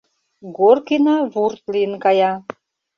[0.57, 2.31] Горкина вурт лийын кая.